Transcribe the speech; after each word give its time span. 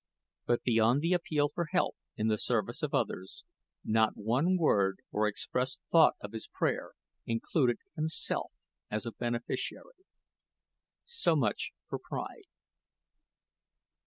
But 0.47 0.63
beyond 0.63 1.01
the 1.03 1.13
appeal 1.13 1.49
for 1.53 1.67
help 1.71 1.95
in 2.17 2.25
the 2.27 2.39
service 2.39 2.81
of 2.81 2.91
others, 2.91 3.43
not 3.85 4.17
one 4.17 4.57
word 4.57 4.97
or 5.11 5.27
expressed 5.27 5.79
thought 5.91 6.15
of 6.21 6.31
his 6.31 6.47
prayer 6.47 6.93
included 7.27 7.77
himself 7.95 8.51
as 8.89 9.05
a 9.05 9.11
beneficiary. 9.11 10.07
So 11.05 11.35
much 11.35 11.73
for 11.87 11.99
pride. 11.99 12.45